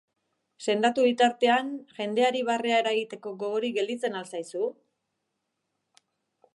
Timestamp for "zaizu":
4.35-4.75